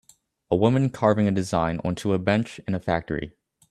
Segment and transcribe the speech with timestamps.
[0.49, 3.33] A woman carving a design onto a bench in a factory